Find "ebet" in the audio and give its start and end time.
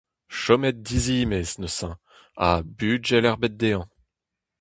3.31-3.53